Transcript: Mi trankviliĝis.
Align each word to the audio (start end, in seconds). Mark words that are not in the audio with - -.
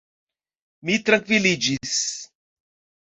Mi 0.89 0.95
trankviliĝis. 1.11 2.01